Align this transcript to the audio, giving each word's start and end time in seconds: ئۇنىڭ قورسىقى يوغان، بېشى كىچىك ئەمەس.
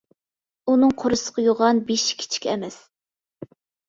ئۇنىڭ 0.71 0.95
قورسىقى 1.01 1.43
يوغان، 1.47 1.81
بېشى 1.89 2.15
كىچىك 2.23 2.47
ئەمەس. 2.55 2.79